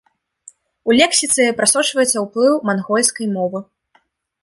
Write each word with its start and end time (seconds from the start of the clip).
У 0.91 0.95
лексіцы 1.01 1.43
прасочваецца 1.61 2.17
ўплыў 2.25 2.53
мангольскай 2.71 3.33
мовы. 3.39 3.59